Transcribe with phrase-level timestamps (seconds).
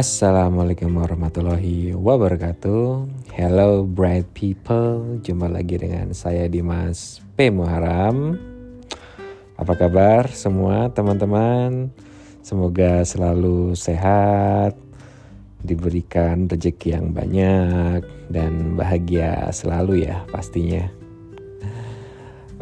[0.00, 3.04] Assalamualaikum warahmatullahi wabarakatuh.
[3.36, 5.20] Hello bright people.
[5.20, 7.52] Jumpa lagi dengan saya Dimas P.
[7.52, 8.32] Muharam
[9.60, 11.92] Apa kabar semua teman-teman?
[12.40, 14.72] Semoga selalu sehat
[15.60, 18.00] Diberikan rezeki yang banyak
[18.32, 20.88] Dan bahagia selalu ya pastinya.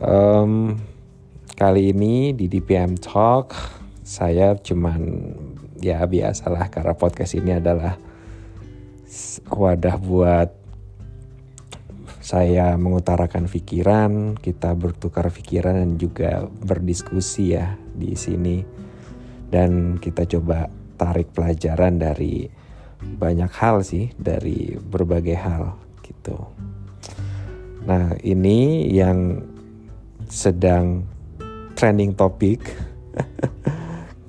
[0.02, 0.75] Um,
[1.55, 3.55] Kali ini di DPM Talk
[4.02, 5.39] Saya cuman
[5.78, 7.96] ya biasalah karena podcast ini adalah
[9.48, 10.50] wadah buat
[12.28, 18.60] saya mengutarakan pikiran, kita bertukar pikiran dan juga berdiskusi ya di sini.
[19.48, 20.69] Dan kita coba
[21.00, 22.45] tarik pelajaran dari
[23.00, 25.72] banyak hal sih, dari berbagai hal
[26.05, 26.36] gitu.
[27.88, 29.41] Nah, ini yang
[30.28, 31.08] sedang
[31.72, 32.60] trending topik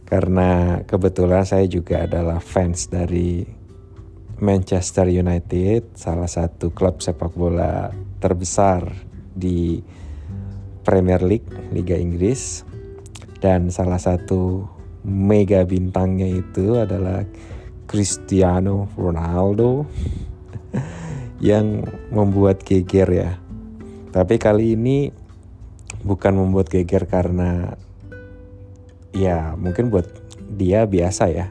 [0.09, 3.45] karena kebetulan saya juga adalah fans dari
[4.41, 8.89] Manchester United, salah satu klub sepak bola terbesar
[9.37, 9.77] di
[10.81, 12.65] Premier League, Liga Inggris.
[13.37, 14.65] Dan salah satu
[15.05, 17.23] mega bintangnya itu adalah
[17.85, 19.85] Cristiano Ronaldo
[21.53, 23.31] yang membuat geger ya.
[24.09, 25.13] Tapi kali ini
[26.01, 27.77] bukan membuat geger karena
[29.13, 30.07] ya mungkin buat
[30.53, 31.47] dia biasa ya.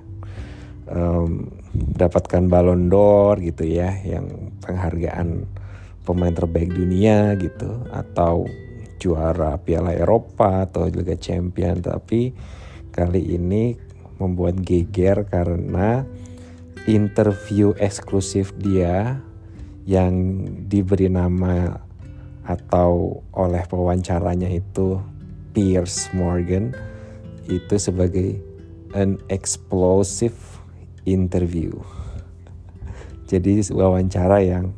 [0.89, 5.45] Um, dapatkan balon d'Or gitu ya yang penghargaan
[6.09, 8.49] pemain terbaik dunia gitu atau
[8.97, 11.85] juara Piala Eropa atau Liga Champion.
[11.85, 12.33] Tapi
[12.89, 13.77] kali ini
[14.19, 16.03] membuat geger karena
[16.89, 19.21] interview eksklusif dia
[19.85, 21.85] yang diberi nama
[22.49, 24.97] atau oleh pewawancaranya itu
[25.53, 26.73] Piers Morgan
[27.49, 28.39] itu sebagai
[28.93, 30.37] an explosive
[31.09, 31.73] interview.
[33.31, 34.73] Jadi wawancara yang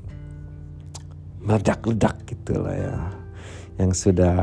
[1.42, 2.96] meledak-ledak gitu lah ya.
[3.78, 4.38] Yang sudah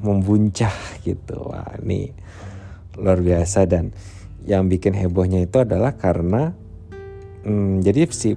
[0.00, 0.72] membuncah
[1.04, 1.52] gitu.
[1.52, 2.12] Wah ini
[2.96, 3.92] luar biasa dan
[4.44, 6.56] yang bikin hebohnya itu adalah karena
[7.44, 8.36] hmm, jadi si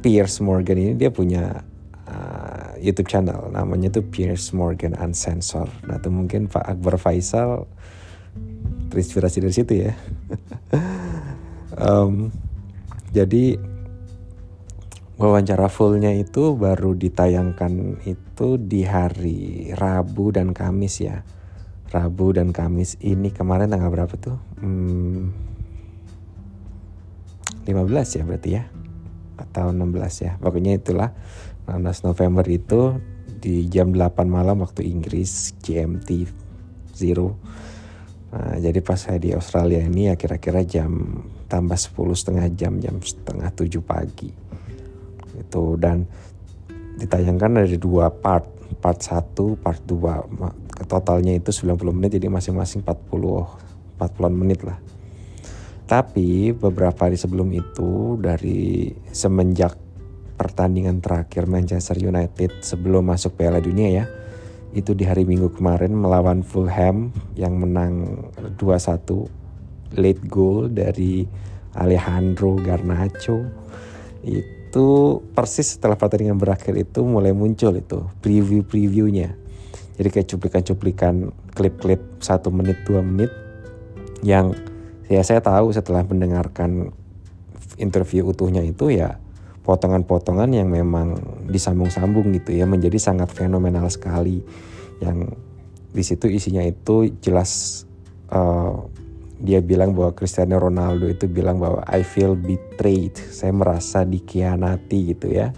[0.00, 1.60] Piers Morgan ini dia punya
[2.08, 5.72] uh, YouTube channel namanya tuh Piers Morgan Uncensored.
[5.84, 7.68] Nah itu mungkin Pak Akbar Faisal
[8.90, 9.92] terinspirasi dari situ ya.
[11.76, 12.32] Um,
[13.12, 13.60] jadi
[15.20, 21.20] wawancara fullnya itu baru ditayangkan itu di hari Rabu dan Kamis ya.
[21.92, 24.40] Rabu dan Kamis ini kemarin tanggal berapa tuh?
[24.56, 25.36] Hmm,
[27.68, 28.64] 15 ya berarti ya?
[29.36, 30.32] Atau 16 ya?
[30.40, 31.12] Pokoknya itulah
[31.68, 32.96] 16 November itu
[33.36, 36.24] di jam 8 malam waktu Inggris GMT
[36.96, 37.36] Zero
[38.26, 42.98] Nah, jadi pas saya di Australia ini ya kira-kira jam tambah 10 setengah jam, jam
[42.98, 44.30] setengah 7 pagi.
[45.38, 46.08] Itu dan
[46.96, 48.48] ditayangkan dari dua part,
[48.82, 50.90] part 1, part 2.
[50.90, 53.46] Totalnya itu 90 menit jadi masing-masing 40
[53.96, 54.76] 40 menit lah.
[55.86, 59.78] Tapi beberapa hari sebelum itu dari semenjak
[60.36, 64.04] pertandingan terakhir Manchester United sebelum masuk Piala Dunia ya
[64.76, 68.28] itu di hari Minggu kemarin melawan Fulham yang menang
[68.60, 71.24] 2-1 late goal dari
[71.72, 73.40] Alejandro Garnacho.
[74.20, 79.32] Itu persis setelah pertandingan berakhir itu mulai muncul itu preview-previewnya.
[79.96, 83.32] Jadi kayak cuplikan-cuplikan klip-klip satu menit dua menit
[84.20, 84.52] yang
[85.08, 86.92] ya saya tahu setelah mendengarkan
[87.80, 89.16] interview utuhnya itu ya
[89.66, 91.18] potongan-potongan yang memang
[91.50, 94.38] disambung-sambung gitu ya menjadi sangat fenomenal sekali.
[95.02, 95.34] Yang
[95.90, 97.82] di situ isinya itu jelas
[98.30, 98.86] uh,
[99.42, 103.18] dia bilang bahwa Cristiano Ronaldo itu bilang bahwa I feel betrayed.
[103.18, 105.50] Saya merasa dikhianati gitu ya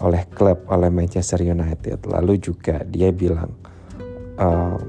[0.00, 2.08] oleh klub oleh Manchester United.
[2.08, 3.52] Lalu juga dia bilang
[4.40, 4.80] uh,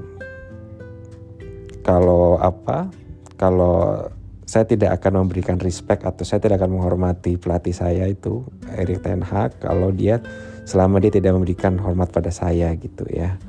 [1.84, 2.88] kalau apa
[3.36, 4.08] kalau
[4.52, 8.44] saya tidak akan memberikan respect atau saya tidak akan menghormati pelatih saya itu
[8.76, 10.20] Erik Ten Hag kalau dia
[10.68, 13.40] selama dia tidak memberikan hormat pada saya gitu ya.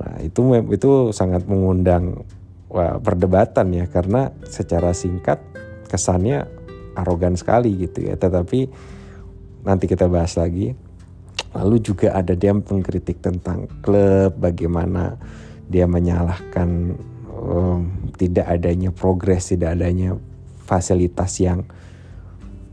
[0.00, 0.40] Nah itu
[0.72, 2.24] itu sangat mengundang
[2.72, 5.44] wah, perdebatan ya karena secara singkat
[5.92, 6.48] kesannya
[6.96, 8.16] arogan sekali gitu ya.
[8.16, 8.64] Tetapi
[9.68, 10.72] nanti kita bahas lagi.
[11.52, 15.20] Lalu juga ada dia mengkritik tentang klub, bagaimana
[15.68, 16.96] dia menyalahkan
[17.28, 20.14] um, tidak adanya progres, tidak adanya
[20.70, 21.66] fasilitas yang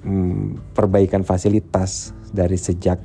[0.06, 3.02] hmm, perbaikan fasilitas dari sejak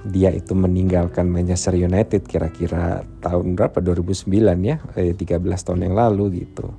[0.00, 3.84] dia itu meninggalkan Manchester United kira-kira tahun berapa?
[3.84, 4.32] 2009
[4.64, 4.80] ya?
[4.96, 6.72] Eh, 13 tahun yang lalu gitu.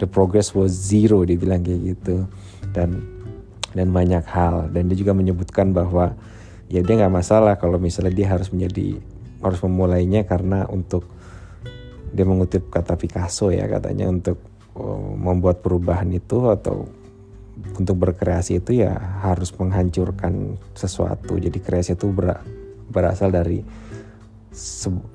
[0.00, 2.24] The progress was zero dibilang kayak gitu.
[2.72, 3.04] Dan
[3.76, 4.72] dan banyak hal.
[4.72, 6.16] Dan dia juga menyebutkan bahwa
[6.72, 8.96] ya dia nggak masalah kalau misalnya dia harus menjadi
[9.44, 11.04] harus memulainya karena untuk
[12.12, 14.40] dia mengutip kata Picasso ya katanya untuk
[14.76, 16.88] oh, membuat perubahan itu atau
[17.78, 21.36] untuk berkreasi itu ya harus menghancurkan sesuatu.
[21.38, 22.40] Jadi kreasi itu ber,
[22.92, 23.64] berasal dari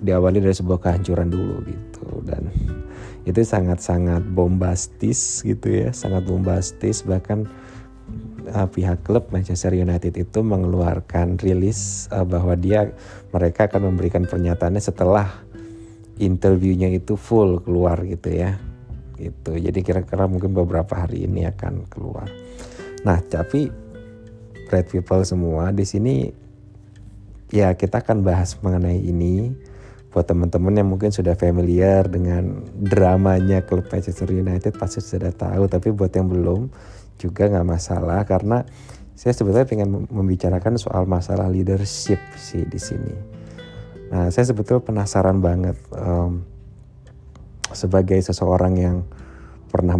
[0.01, 2.05] diawali dari sebuah kehancuran dulu gitu.
[2.25, 2.49] Dan
[3.27, 7.05] itu sangat-sangat bombastis gitu ya sangat bombastis.
[7.05, 7.39] Bahkan
[8.53, 12.91] uh, pihak klub Manchester United itu mengeluarkan rilis uh, bahwa dia
[13.35, 15.27] mereka akan memberikan pernyataannya setelah
[16.17, 18.57] interviewnya itu full keluar gitu ya
[19.17, 19.57] gitu.
[19.57, 22.29] Jadi kira-kira mungkin beberapa hari ini akan keluar.
[23.03, 23.67] Nah tapi
[24.69, 26.29] red people semua di sini
[27.49, 29.51] ya kita akan bahas mengenai ini.
[30.07, 35.69] Buat teman-teman yang mungkin sudah familiar dengan dramanya klub Manchester United pasti sudah tahu.
[35.69, 36.73] Tapi buat yang belum
[37.21, 38.25] juga nggak masalah.
[38.25, 38.65] Karena
[39.13, 43.13] saya sebetulnya ingin membicarakan soal masalah leadership sih di sini.
[44.09, 46.45] Nah saya sebetulnya penasaran banget um,
[47.75, 48.97] sebagai seseorang yang
[49.67, 49.99] pernah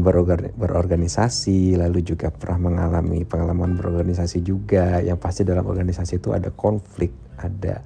[0.56, 7.12] berorganisasi lalu juga pernah mengalami pengalaman berorganisasi juga yang pasti dalam organisasi itu ada konflik
[7.36, 7.84] ada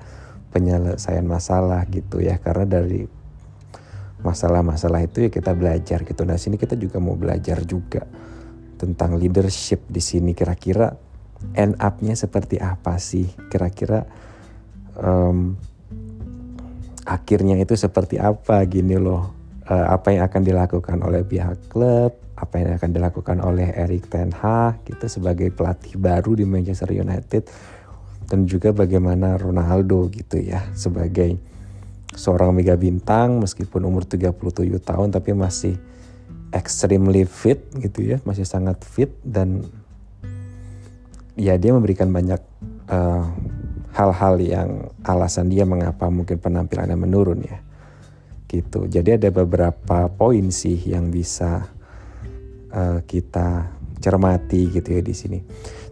[0.52, 2.38] penyelesaian masalah gitu ya.
[2.38, 3.08] Karena dari
[4.22, 6.22] masalah-masalah itu ya kita belajar gitu.
[6.28, 8.06] Nah sini kita juga mau belajar juga
[8.78, 10.38] tentang leadership di sini.
[10.38, 10.94] Kira-kira
[11.58, 13.26] end up-nya seperti apa sih?
[13.50, 14.06] Kira-kira
[15.00, 15.58] um,
[17.08, 19.41] akhirnya itu seperti apa gini loh
[19.72, 24.84] apa yang akan dilakukan oleh pihak klub, apa yang akan dilakukan oleh Erik Ten Hag
[24.84, 27.48] gitu sebagai pelatih baru di Manchester United.
[28.28, 31.36] Dan juga bagaimana Ronaldo gitu ya sebagai
[32.12, 34.36] seorang mega bintang meskipun umur 37
[34.84, 35.76] tahun tapi masih
[36.52, 39.12] extremely fit gitu ya, masih sangat fit.
[39.24, 39.64] Dan
[41.40, 42.44] ya dia memberikan banyak
[42.92, 43.24] uh,
[43.96, 44.70] hal-hal yang
[45.08, 47.71] alasan dia mengapa mungkin penampilannya menurun ya
[48.52, 48.92] gitu.
[48.92, 51.72] Jadi ada beberapa poin sih yang bisa
[52.76, 53.72] uh, kita
[54.04, 55.40] cermati gitu ya di sini.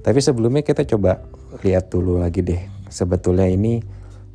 [0.03, 1.23] Tapi sebelumnya kita coba
[1.63, 2.59] lihat dulu lagi deh.
[2.91, 3.79] Sebetulnya ini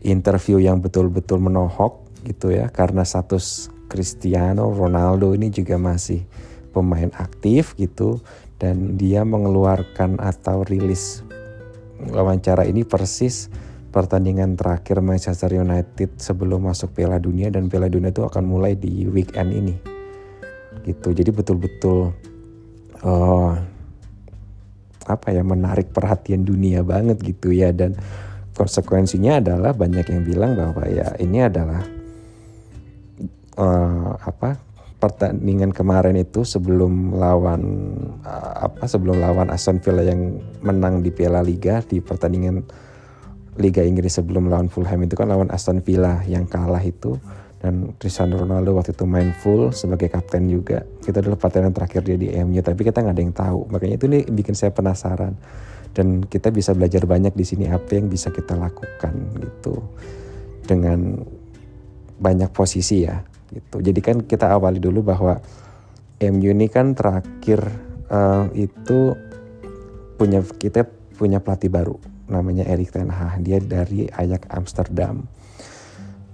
[0.05, 6.25] interview yang betul-betul menohok gitu ya karena status Cristiano Ronaldo ini juga masih
[6.73, 8.21] pemain aktif gitu
[8.57, 11.21] dan dia mengeluarkan atau rilis
[12.13, 13.53] wawancara ini persis
[13.95, 19.07] pertandingan terakhir Manchester United sebelum masuk Piala Dunia dan Piala Dunia itu akan mulai di
[19.07, 19.75] weekend ini.
[20.83, 21.15] Gitu.
[21.15, 22.11] Jadi betul-betul
[23.07, 23.55] uh,
[25.07, 27.71] apa ya menarik perhatian dunia banget gitu ya.
[27.71, 27.95] Dan
[28.59, 31.87] konsekuensinya adalah banyak yang bilang bahwa ya ini adalah
[33.55, 34.59] uh, apa
[34.99, 37.63] pertandingan kemarin itu sebelum lawan
[38.27, 42.84] uh, apa sebelum lawan Aston Villa yang menang di Piala Liga di pertandingan
[43.55, 47.15] Liga Inggris sebelum lawan Fulham itu kan lawan Aston Villa yang kalah itu
[47.63, 50.85] dan Cristiano Ronaldo waktu itu main full sebagai kapten juga.
[51.01, 53.61] Kita adalah pertandingan terakhir dia di MU tapi kita nggak ada yang tahu.
[53.71, 55.33] Makanya itu nih bikin saya penasaran
[55.95, 59.81] dan kita bisa belajar banyak di sini apa yang bisa kita lakukan gitu
[60.67, 61.23] dengan
[62.19, 63.23] banyak posisi ya
[63.55, 63.81] gitu.
[63.81, 65.39] Jadi kan kita awali dulu bahwa
[66.21, 67.65] MU ini kan terakhir
[68.11, 69.15] uh, itu
[70.19, 70.85] punya kita
[71.15, 73.45] punya pelatih baru namanya Erik Ten Hag.
[73.45, 75.27] Dia dari Ajax Amsterdam.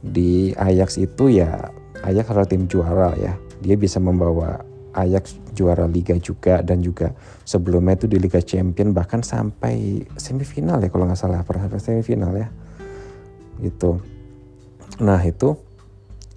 [0.00, 1.70] Di Ajax itu ya
[2.00, 3.36] Ajax adalah tim juara ya.
[3.60, 4.64] Dia bisa membawa
[4.96, 7.12] Ajax juara liga juga dan juga
[7.44, 12.32] sebelumnya itu di Liga Champion bahkan sampai semifinal ya kalau nggak salah pernah sampai semifinal
[12.34, 12.48] ya
[13.60, 14.00] gitu.
[15.04, 15.54] Nah itu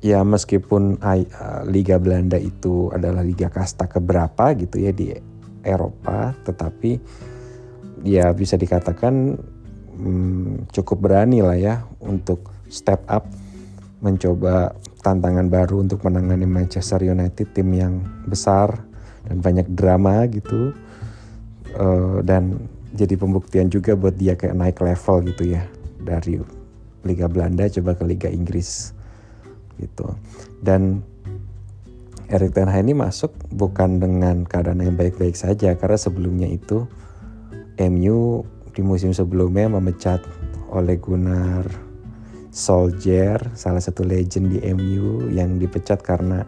[0.03, 1.00] ya meskipun
[1.72, 5.15] Liga Belanda itu adalah liga kasta keberapa gitu ya di
[5.63, 7.00] Eropa, tetapi
[8.03, 9.39] ya bisa dikatakan
[9.98, 13.25] hmm, cukup berani lah ya untuk step up
[14.03, 18.83] mencoba tantangan baru untuk menangani Manchester United tim yang besar
[19.24, 20.75] dan banyak drama gitu.
[21.74, 25.65] Uh, dan jadi pembuktian juga buat dia kayak naik level gitu ya
[25.98, 26.38] dari
[27.01, 28.93] Liga Belanda coba ke Liga Inggris
[29.79, 30.13] gitu.
[30.62, 31.01] Dan
[32.29, 36.88] Erik Ten Hag ini masuk bukan dengan keadaan yang baik-baik saja karena sebelumnya itu
[37.77, 40.22] MU di musim sebelumnya memecat
[40.74, 41.65] oleh Gunnar
[42.53, 46.46] Solskjaer, salah satu legend di MU yang dipecat karena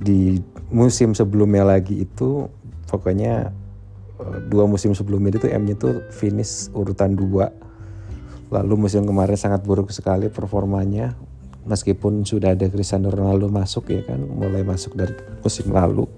[0.00, 0.36] di
[0.68, 2.44] musim sebelumnya lagi itu
[2.88, 3.48] pokoknya
[4.20, 7.48] eh, dua musim sebelumnya itu MU itu finish urutan dua.
[8.52, 11.16] Lalu musim kemarin sangat buruk sekali performanya
[11.64, 15.12] meskipun sudah ada Cristiano Ronaldo masuk ya kan mulai masuk dari
[15.44, 16.08] musim lalu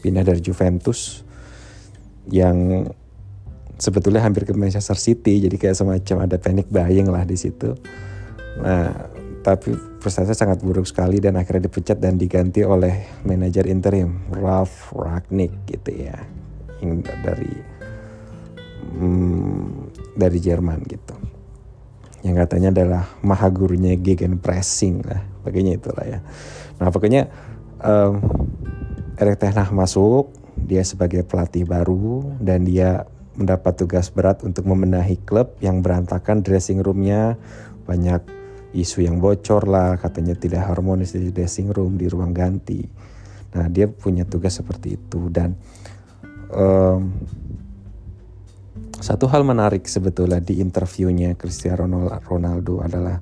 [0.00, 1.22] pindah dari Juventus
[2.26, 2.88] yang
[3.76, 7.76] sebetulnya hampir ke Manchester City jadi kayak semacam ada panic buying lah di situ.
[8.60, 8.92] Nah
[9.46, 15.54] tapi prestasi sangat buruk sekali dan akhirnya dipecat dan diganti oleh manajer interim Ralf Ragnick
[15.70, 16.18] gitu ya
[16.82, 17.54] yang dari
[18.98, 21.14] hmm, dari Jerman gitu.
[22.26, 26.18] Yang katanya adalah maha gurunya gegen pressing lah begini itulah ya.
[26.82, 27.30] Nah pokoknya
[27.86, 28.18] um,
[29.16, 33.06] Erik Ten masuk dia sebagai pelatih baru dan dia
[33.36, 37.36] mendapat tugas berat untuk membenahi klub yang berantakan dressing roomnya.
[37.86, 38.36] Banyak
[38.76, 42.84] isu yang bocor lah katanya tidak harmonis di dressing room di ruang ganti.
[43.56, 45.56] Nah dia punya tugas seperti itu dan
[46.52, 47.14] um,
[48.96, 53.20] satu hal menarik sebetulnya di interviewnya Cristiano Ronaldo adalah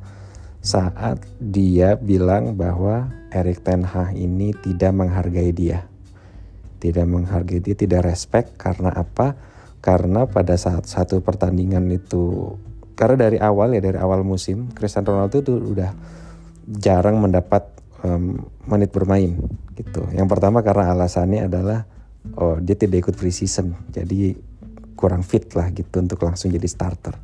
[0.64, 5.85] saat dia bilang bahwa Erik Ten Hag ini tidak menghargai dia.
[6.80, 9.37] Tidak menghargai dia tidak respect karena apa
[9.85, 12.57] karena pada saat satu pertandingan itu
[12.97, 15.93] karena dari awal ya dari awal musim Cristiano Ronaldo itu udah
[16.64, 17.69] jarang mendapat
[18.00, 19.37] um, menit bermain
[19.76, 20.09] gitu.
[20.17, 21.85] Yang pertama karena alasannya adalah
[22.41, 24.33] oh dia tidak ikut preseason jadi
[24.97, 27.21] kurang fit lah gitu untuk langsung jadi starter.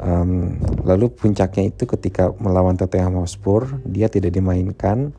[0.00, 0.56] Um,
[0.88, 5.12] lalu puncaknya itu ketika melawan Tottenham Hotspur dia tidak dimainkan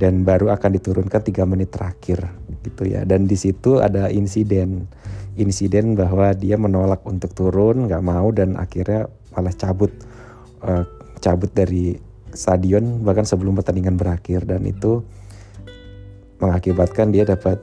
[0.00, 2.32] dan baru akan diturunkan tiga menit terakhir
[2.64, 4.88] gitu ya dan di situ ada insiden
[5.34, 9.90] insiden bahwa dia menolak untuk turun nggak mau dan akhirnya malah cabut
[10.62, 10.86] uh,
[11.18, 11.98] cabut dari
[12.34, 14.46] stadion bahkan sebelum pertandingan berakhir.
[14.46, 15.02] Dan itu
[16.38, 17.62] mengakibatkan dia dapat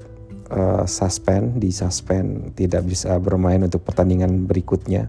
[0.51, 5.08] uh, suspend di suspend tidak bisa bermain untuk pertandingan berikutnya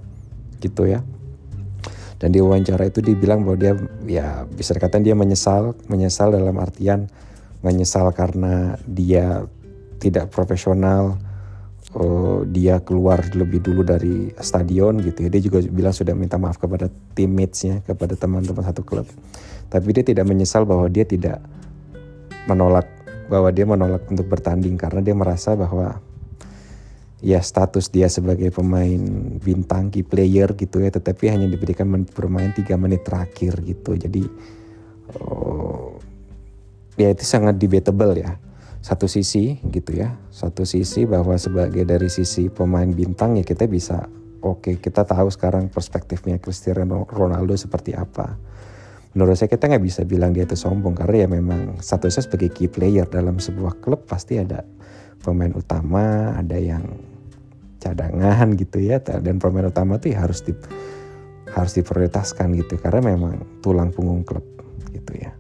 [0.63, 1.03] gitu ya.
[2.23, 3.75] Dan di wawancara itu dibilang bahwa dia
[4.07, 7.11] ya bisa dikatakan dia menyesal menyesal dalam artian
[7.67, 9.43] menyesal karena dia
[9.99, 11.19] tidak profesional
[11.97, 15.29] uh, dia keluar lebih dulu dari stadion gitu ya.
[15.33, 19.09] Dia juga bilang sudah minta maaf kepada teammates-nya, kepada teman-teman satu klub.
[19.69, 21.41] Tapi dia tidak menyesal bahwa dia tidak
[22.45, 22.89] menolak
[23.31, 25.97] bahwa dia menolak untuk bertanding karena dia merasa bahwa
[27.23, 28.99] ya status dia sebagai pemain
[29.39, 34.27] bintang key player gitu ya tetapi hanya diberikan menit bermain tiga menit terakhir gitu jadi
[35.23, 35.97] oh,
[36.99, 38.37] ya itu sangat debatable ya
[38.83, 44.11] satu sisi gitu ya satu sisi bahwa sebagai dari sisi pemain bintang ya kita bisa
[44.43, 48.35] oke okay, kita tahu sekarang perspektifnya Cristiano Ronaldo seperti apa.
[49.15, 52.67] Menurut saya kita nggak bisa bilang dia itu sombong karena ya memang statusnya sebagai key
[52.67, 54.65] player dalam sebuah klub pasti ada
[55.23, 56.83] pemain utama ada yang
[57.79, 60.57] cadangan gitu ya dan pemain utama tuh ya harus di
[61.53, 64.47] harus diprioritaskan gitu karena memang tulang punggung klub
[64.91, 65.37] gitu ya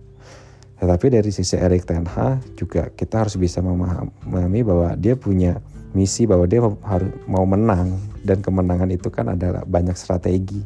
[0.82, 5.62] tetapi dari sisi Erik Ten Hag juga kita harus bisa memahami bahwa dia punya
[5.94, 10.58] misi bahwa dia harus mau menang dan kemenangan itu kan adalah banyak strategi.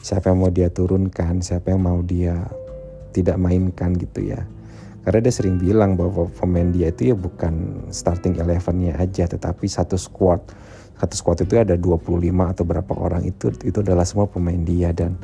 [0.00, 2.48] Siapa yang mau dia turunkan, siapa yang mau dia
[3.12, 4.40] tidak mainkan gitu ya.
[5.04, 10.00] Karena dia sering bilang bahwa pemain dia itu ya bukan starting elevennya aja tetapi satu
[10.00, 10.40] squad.
[10.96, 15.20] Satu squad itu ada 25 atau berapa orang itu itu adalah semua pemain dia dan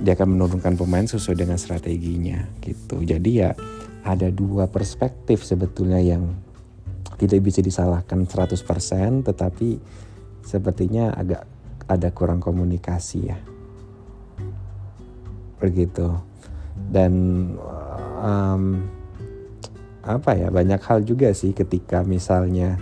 [0.00, 3.00] dia akan menurunkan pemain sesuai dengan strateginya gitu.
[3.00, 3.56] Jadi ya
[4.04, 6.36] ada dua perspektif sebetulnya yang
[7.16, 8.60] tidak bisa disalahkan 100%
[9.24, 9.80] tetapi
[10.44, 11.48] sepertinya agak
[11.88, 13.38] ada kurang komunikasi ya.
[15.56, 16.12] Begitu.
[16.76, 17.12] Dan
[18.20, 18.84] um,
[20.06, 22.78] apa ya banyak hal juga sih ketika misalnya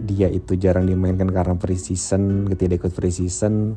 [0.00, 3.76] dia itu jarang dimainkan karena preseason, ketika ikut preseason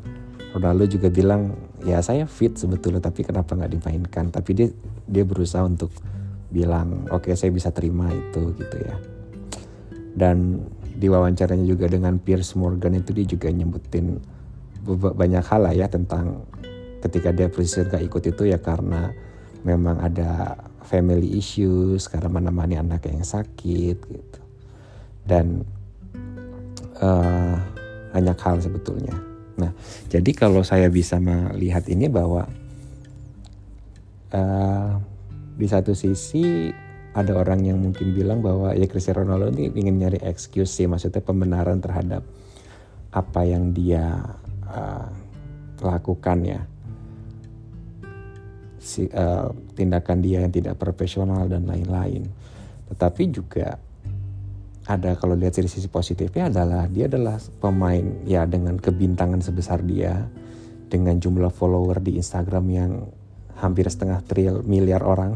[0.54, 1.50] Ronaldo juga bilang
[1.82, 4.30] ya saya fit sebetulnya tapi kenapa nggak dimainkan?
[4.30, 4.68] Tapi dia
[5.10, 5.90] dia berusaha untuk
[6.54, 8.94] bilang oke okay, saya bisa terima itu gitu ya.
[10.14, 10.62] Dan
[10.94, 14.22] di wawancaranya juga dengan Piers Morgan itu dia juga nyebutin
[14.94, 16.46] banyak hal lah ya tentang
[17.02, 19.10] ketika dia presiden gak ikut itu ya karena
[19.66, 20.54] memang ada
[20.86, 24.40] family issues karena menemani anak yang sakit gitu.
[25.26, 25.66] Dan
[27.02, 27.58] uh,
[28.14, 29.70] banyak hal sebetulnya Nah,
[30.10, 32.50] jadi kalau saya bisa melihat ini bahwa
[34.34, 34.98] uh,
[35.54, 36.74] di satu sisi
[37.14, 41.22] ada orang yang mungkin bilang bahwa ya Cristiano Ronaldo ini ingin nyari excuse sih, maksudnya
[41.22, 42.26] pembenaran terhadap
[43.14, 44.18] apa yang dia
[44.66, 45.06] uh,
[45.78, 46.60] lakukan ya,
[48.82, 52.26] si, uh, tindakan dia yang tidak profesional dan lain-lain.
[52.90, 53.78] Tetapi juga
[54.84, 60.28] ada kalau lihat dari sisi positifnya adalah dia adalah pemain ya dengan kebintangan sebesar dia
[60.92, 62.92] dengan jumlah follower di Instagram yang
[63.58, 65.34] hampir setengah tril miliar orang.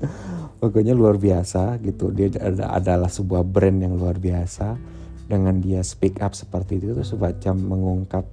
[0.60, 2.08] Pokoknya luar biasa gitu.
[2.10, 2.32] Dia
[2.64, 4.96] adalah sebuah brand yang luar biasa.
[5.26, 8.24] Dengan dia speak up seperti itu itu semacam mengungkap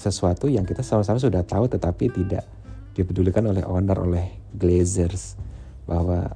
[0.00, 2.48] sesuatu yang kita sama-sama sudah tahu tetapi tidak
[2.96, 5.38] dipedulikan oleh owner oleh Glazers.
[5.84, 6.34] Bahwa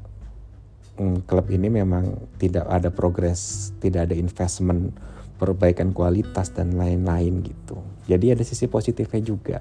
[1.03, 4.95] mm, klub ini memang tidak ada progres, tidak ada investment
[5.43, 7.83] perbaikan kualitas dan lain-lain gitu.
[8.07, 9.59] Jadi ada sisi positifnya juga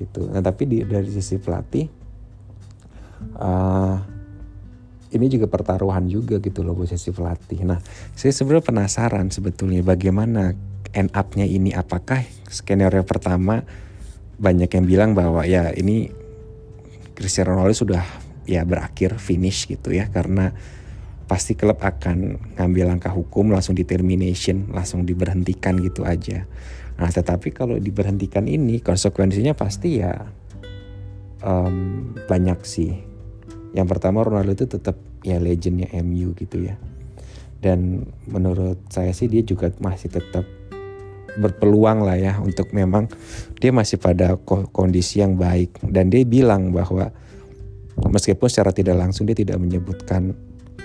[0.00, 0.24] gitu.
[0.32, 1.84] Nah tapi di, dari sisi pelatih
[3.36, 3.96] uh,
[5.12, 7.68] ini juga pertaruhan juga gitu loh sisi pelatih.
[7.68, 7.76] Nah
[8.16, 10.56] saya sebenarnya penasaran sebetulnya bagaimana
[10.96, 13.62] end up-nya ini apakah skenario pertama
[14.40, 16.08] banyak yang bilang bahwa ya ini
[17.12, 18.00] Cristiano Ronaldo sudah
[18.50, 20.10] ya berakhir finish gitu ya.
[20.10, 20.50] Karena
[21.30, 26.42] pasti klub akan ngambil langkah hukum langsung di termination langsung diberhentikan gitu aja.
[26.98, 30.26] Nah tetapi kalau diberhentikan ini konsekuensinya pasti ya
[31.46, 32.92] um, banyak sih.
[33.70, 36.74] Yang pertama Ronaldo itu tetap ya legendnya MU gitu ya.
[37.62, 40.42] Dan menurut saya sih dia juga masih tetap
[41.38, 43.06] berpeluang lah ya untuk memang
[43.62, 44.34] dia masih pada
[44.74, 45.78] kondisi yang baik.
[45.84, 47.14] Dan dia bilang bahwa
[48.08, 50.32] meskipun secara tidak langsung dia tidak menyebutkan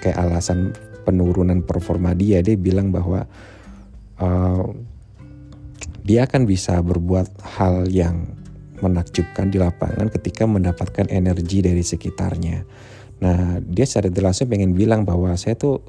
[0.03, 0.75] kayak alasan
[1.07, 3.23] penurunan performa dia dia bilang bahwa
[4.19, 4.65] uh,
[6.05, 8.35] dia akan bisa berbuat hal yang
[8.83, 12.61] menakjubkan di lapangan ketika mendapatkan energi dari sekitarnya.
[13.23, 15.81] Nah dia secara tidak langsung pengen bilang bahwa saya tuh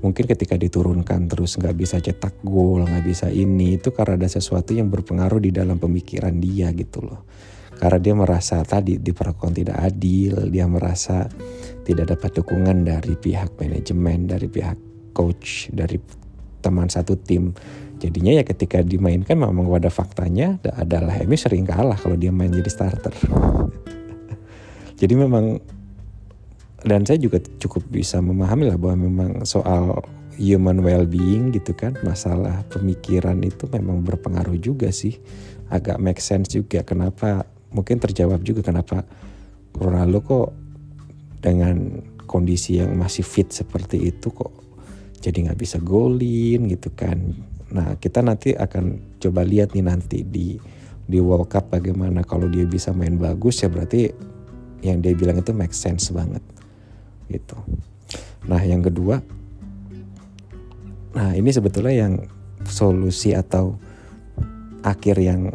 [0.00, 4.72] mungkin ketika diturunkan terus nggak bisa cetak gol nggak bisa ini itu karena ada sesuatu
[4.72, 7.28] yang berpengaruh di dalam pemikiran dia gitu loh
[7.80, 11.24] karena dia merasa tadi diperlakukan tidak adil dia merasa
[11.90, 14.78] tidak dapat dukungan dari pihak manajemen, dari pihak
[15.16, 15.98] coach, dari
[16.60, 17.56] teman satu tim.
[18.00, 22.70] Jadinya ya ketika dimainkan memang pada faktanya adalah Emi sering kalah kalau dia main jadi
[22.70, 23.12] starter.
[25.00, 25.60] jadi memang
[26.80, 30.00] dan saya juga cukup bisa memahami lah bahwa memang soal
[30.40, 35.20] human well-being gitu kan masalah pemikiran itu memang berpengaruh juga sih
[35.68, 39.06] agak make sense juga kenapa mungkin terjawab juga kenapa
[39.74, 40.48] Ronaldo kok
[41.40, 44.52] dengan kondisi yang masih fit seperti itu kok
[45.20, 47.20] jadi nggak bisa golin gitu kan.
[47.70, 50.56] Nah kita nanti akan coba lihat nih nanti di
[51.04, 54.10] di World Cup bagaimana kalau dia bisa main bagus ya berarti
[54.80, 56.40] yang dia bilang itu make sense banget
[57.28, 57.54] gitu.
[58.48, 59.20] Nah yang kedua,
[61.12, 62.14] nah ini sebetulnya yang
[62.64, 63.76] solusi atau
[64.80, 65.52] akhir yang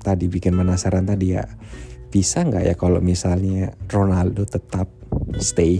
[0.00, 1.44] tadi bikin penasaran tadi ya
[2.10, 4.90] bisa nggak ya kalau misalnya Ronaldo tetap
[5.38, 5.78] stay?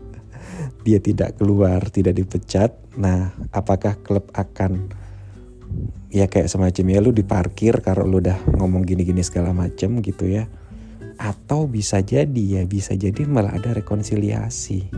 [0.84, 2.72] Dia tidak keluar tidak dipecat.
[2.96, 4.88] Nah apakah klub akan
[6.08, 10.48] ya kayak semacam ya lu diparkir kalau lu udah ngomong gini-gini segala macem gitu ya?
[11.20, 14.88] Atau bisa jadi ya bisa jadi malah ada rekonsiliasi.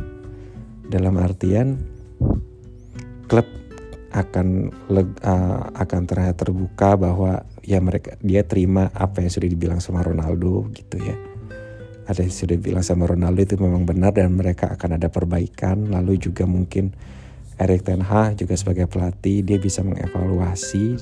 [0.87, 1.83] Dalam artian
[3.27, 3.64] klub
[4.15, 10.07] akan uh, akan terlihat terbuka bahwa ya mereka dia terima apa yang sudah dibilang sama
[10.07, 11.19] Ronaldo gitu ya.
[12.07, 15.91] Ada yang sudah bilang sama Ronaldo itu memang benar dan mereka akan ada perbaikan.
[15.91, 16.95] Lalu juga mungkin
[17.59, 21.01] Erik Ten Hag juga sebagai pelatih dia bisa mengevaluasi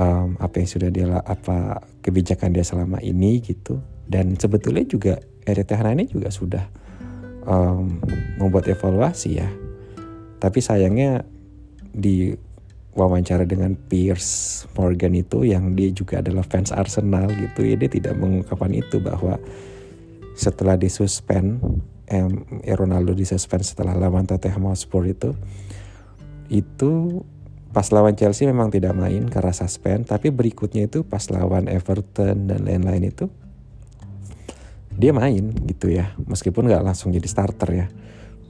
[0.00, 3.78] um, apa yang sudah dia apa kebijakan dia selama ini gitu.
[4.10, 5.14] Dan sebetulnya juga
[5.46, 6.64] Erik Ten Hag ini juga sudah
[7.46, 8.02] um,
[8.40, 9.46] membuat evaluasi ya.
[10.40, 11.22] Tapi sayangnya
[11.90, 12.34] di
[12.94, 17.62] wawancara dengan Piers Morgan itu yang dia juga adalah fans Arsenal gitu.
[17.62, 19.38] Ya dia tidak mengungkapkan itu bahwa
[20.34, 21.62] setelah disuspend
[22.10, 22.26] eh,
[22.74, 25.36] Ronaldo disuspend setelah lawan Tottenham Hotspur itu
[26.50, 27.22] itu
[27.70, 32.66] pas lawan Chelsea memang tidak main karena suspend tapi berikutnya itu pas lawan Everton dan
[32.66, 33.30] lain-lain itu
[34.98, 36.12] dia main gitu ya.
[36.26, 37.86] Meskipun nggak langsung jadi starter ya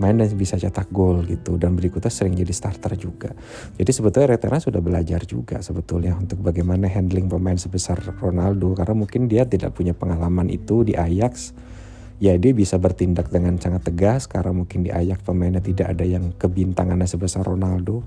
[0.00, 3.36] main dan bisa cetak gol gitu dan berikutnya sering jadi starter juga.
[3.76, 9.28] Jadi sebetulnya Retena sudah belajar juga sebetulnya untuk bagaimana handling pemain sebesar Ronaldo karena mungkin
[9.28, 11.52] dia tidak punya pengalaman itu di Ajax.
[12.20, 16.32] Ya dia bisa bertindak dengan sangat tegas karena mungkin di Ajax pemainnya tidak ada yang
[16.36, 18.00] kebintangannya sebesar Ronaldo.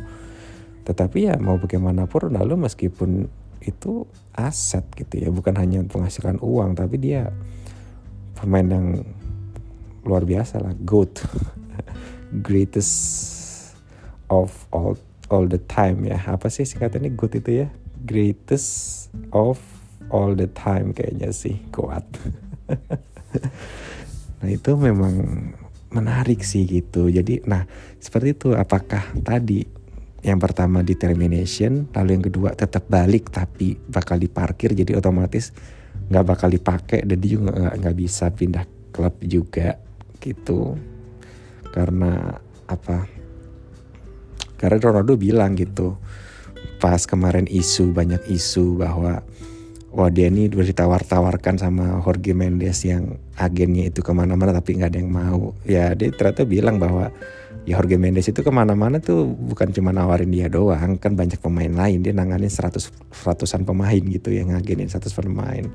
[0.84, 3.30] Tetapi ya mau bagaimanapun Ronaldo meskipun
[3.64, 4.04] itu
[4.36, 7.32] aset gitu ya bukan hanya penghasilkan uang tapi dia
[8.36, 8.88] pemain yang
[10.04, 11.24] luar biasa lah GOAT
[12.42, 12.94] greatest
[14.32, 14.98] of all
[15.30, 16.20] all the time ya.
[16.30, 17.14] Apa sih singkatannya?
[17.14, 17.68] Good itu ya?
[18.04, 19.62] Greatest of
[20.10, 21.60] all the time kayaknya sih.
[21.74, 22.06] Kuat.
[24.44, 25.16] Nah itu memang
[25.96, 27.08] menarik sih gitu.
[27.08, 27.64] Jadi nah
[27.96, 28.50] seperti itu.
[28.52, 29.64] Apakah tadi
[30.24, 35.52] yang pertama di termination lalu yang kedua tetap balik tapi bakal diparkir jadi otomatis
[36.08, 38.64] nggak bakal dipakai dan dia juga nggak bisa pindah
[38.96, 39.76] klub juga
[40.24, 40.80] gitu
[41.74, 42.38] karena
[42.70, 43.10] apa?
[44.62, 45.98] Karena Ronaldo bilang gitu
[46.78, 49.26] pas kemarin isu banyak isu bahwa
[49.94, 54.90] wah dia ini udah ditawar-tawarkan sama Jorge Mendes yang agennya itu ke mana-mana tapi nggak
[54.94, 55.58] ada yang mau.
[55.66, 57.10] Ya dia ternyata bilang bahwa
[57.64, 61.72] ya Jorge Mendes itu ke mana-mana tuh bukan cuma nawarin dia doang kan banyak pemain
[61.72, 62.92] lain dia nanganin seratus
[63.24, 65.66] ratusan pemain gitu yang ngagenin seratus pemain.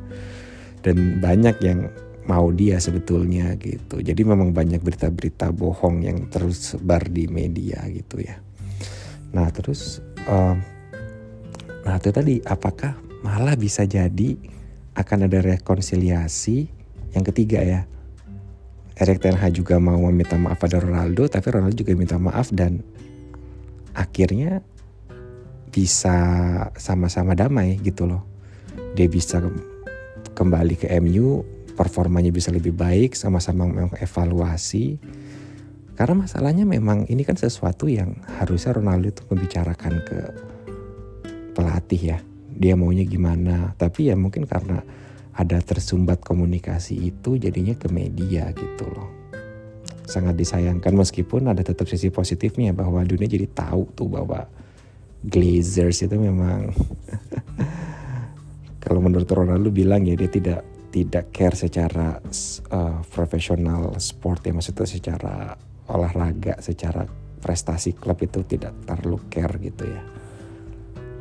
[0.78, 1.90] Dan banyak yang
[2.28, 4.04] mau dia sebetulnya gitu.
[4.04, 8.36] Jadi memang banyak berita-berita bohong yang terus sebar di media gitu ya.
[9.32, 10.60] Nah terus um,
[11.88, 14.36] nah itu tadi apakah malah bisa jadi
[14.92, 16.68] akan ada rekonsiliasi?
[17.16, 17.80] Yang ketiga ya
[19.00, 22.84] Erik Ten Hag juga mau meminta maaf pada Ronaldo tapi Ronaldo juga minta maaf dan
[23.96, 24.60] akhirnya
[25.72, 26.12] bisa
[26.76, 28.20] sama-sama damai gitu loh.
[28.92, 29.40] Dia bisa
[30.36, 34.98] kembali ke MU performanya bisa lebih baik sama-sama mengevaluasi
[35.98, 40.18] karena masalahnya memang ini kan sesuatu yang harusnya Ronaldo itu membicarakan ke
[41.58, 42.18] pelatih ya.
[42.54, 43.74] Dia maunya gimana.
[43.74, 44.78] Tapi ya mungkin karena
[45.34, 49.10] ada tersumbat komunikasi itu jadinya ke media gitu loh.
[50.06, 54.46] Sangat disayangkan meskipun ada tetap sisi positifnya bahwa dunia jadi tahu tuh bahwa
[55.26, 56.70] Glazers itu memang
[58.86, 60.62] kalau menurut Ronaldo bilang ya dia tidak
[60.98, 62.18] tidak care secara
[62.74, 65.54] uh, profesional sport ya maksudnya secara
[65.86, 67.06] olahraga secara
[67.38, 70.02] prestasi klub itu tidak terlalu care gitu ya.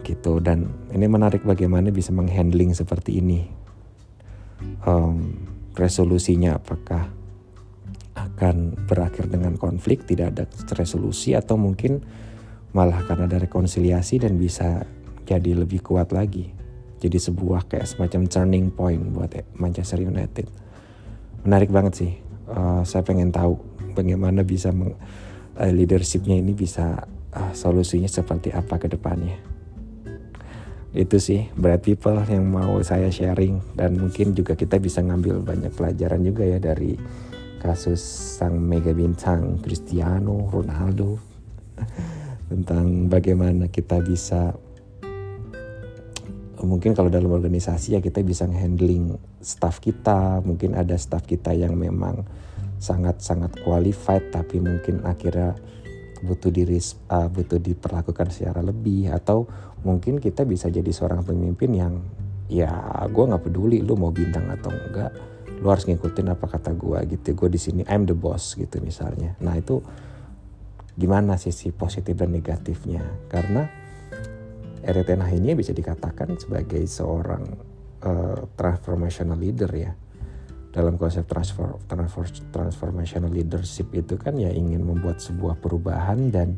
[0.02, 3.46] Gitu dan ini menarik bagaimana bisa menghandling seperti ini.
[4.82, 5.46] Um,
[5.78, 7.14] resolusinya apakah
[8.18, 12.02] akan berakhir dengan konflik tidak ada resolusi atau mungkin
[12.74, 14.90] malah karena ada rekonsiliasi dan bisa
[15.30, 16.57] jadi lebih kuat lagi
[16.98, 20.50] jadi sebuah kayak semacam turning point buat Manchester United.
[21.46, 22.12] Menarik banget sih.
[22.48, 23.60] Uh, saya pengen tahu
[23.94, 24.98] bagaimana bisa meng,
[25.58, 27.06] uh, leadershipnya ini bisa
[27.38, 29.38] uh, solusinya seperti apa ke depannya.
[30.98, 33.78] Itu sih berat people yang mau saya sharing.
[33.78, 36.98] Dan mungkin juga kita bisa ngambil banyak pelajaran juga ya dari
[37.62, 38.02] kasus
[38.42, 41.22] sang mega bintang Cristiano Ronaldo.
[42.50, 44.56] Tentang bagaimana kita bisa
[46.64, 51.78] mungkin kalau dalam organisasi ya kita bisa handling staff kita mungkin ada staff kita yang
[51.78, 52.26] memang
[52.78, 55.58] sangat-sangat qualified tapi mungkin akhirnya
[56.26, 56.82] butuh diri
[57.14, 59.46] uh, butuh diperlakukan secara lebih atau
[59.86, 61.94] mungkin kita bisa jadi seorang pemimpin yang
[62.50, 62.70] ya
[63.06, 65.14] gue nggak peduli lu mau bintang atau enggak
[65.58, 67.34] lu harus ngikutin apa kata gue gitu.
[67.34, 69.34] Gue di sini I'm the boss gitu misalnya.
[69.42, 69.82] Nah itu
[70.94, 73.02] gimana sisi positif dan negatifnya?
[73.30, 73.66] Karena
[74.88, 77.44] Erik ini bisa dikatakan sebagai seorang
[78.08, 79.92] uh, transformational leader ya
[80.72, 82.24] dalam konsep transfer, transfer
[82.54, 86.56] transformational leadership itu kan ya ingin membuat sebuah perubahan dan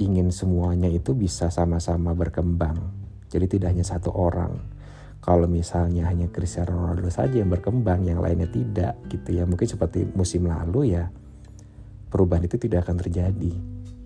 [0.00, 2.74] ingin semuanya itu bisa sama-sama berkembang.
[3.30, 4.58] Jadi tidak hanya satu orang.
[5.20, 9.44] Kalau misalnya hanya Cristiano Ronaldo saja yang berkembang, yang lainnya tidak gitu ya.
[9.48, 11.08] Mungkin seperti musim lalu ya
[12.08, 13.52] perubahan itu tidak akan terjadi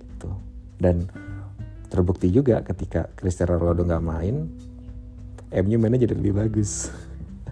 [0.02, 0.30] gitu.
[0.78, 1.10] Dan
[1.88, 4.36] terbukti juga ketika Cristiano Ronaldo nggak main,
[5.64, 6.92] MU mainnya jadi lebih bagus.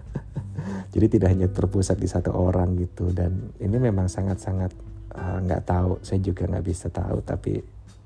[0.93, 3.09] jadi tidak hanya terpusat di satu orang gitu.
[3.09, 4.71] Dan ini memang sangat-sangat
[5.17, 7.59] eh, nggak uh, tahu saya juga nggak bisa tahu tapi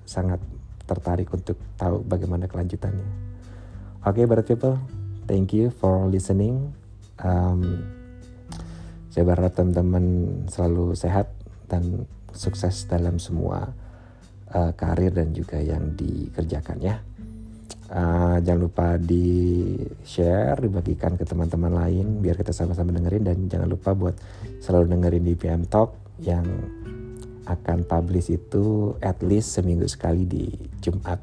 [0.08, 0.39] sangat
[0.88, 3.08] tertarik untuk tahu bagaimana kelanjutannya.
[4.02, 4.82] Oke okay, berat people
[5.32, 6.76] thank you for listening.
[7.22, 7.86] Um,
[9.12, 10.06] saya berharap teman-teman
[10.52, 11.32] selalu sehat
[11.72, 13.76] dan sukses dalam semua
[14.54, 17.00] uh, karir dan juga yang dikerjakan ya
[17.92, 19.76] Uh, jangan lupa di
[20.08, 24.16] share, dibagikan ke teman-teman lain biar kita sama-sama dengerin dan jangan lupa buat
[24.64, 25.92] selalu dengerin di PM Talk
[26.24, 26.48] yang
[27.52, 30.48] akan publish itu at least seminggu sekali di
[30.80, 31.20] Jumat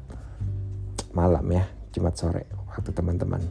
[1.17, 3.41] malam ya, Jumat sore waktu teman-teman.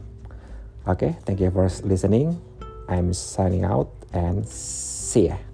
[0.87, 2.39] Oke, okay, thank you for listening.
[2.87, 5.48] I'm signing out and see ya.